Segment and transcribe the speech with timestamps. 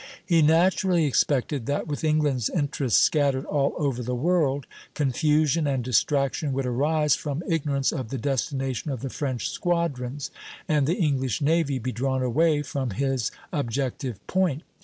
[0.25, 6.53] He naturally expected that, with England's interests scattered all over the world, confusion and distraction
[6.53, 10.31] would arise from ignorance of the destination of the French squadrons,
[10.67, 14.63] and the English navy be drawn away from his objective point.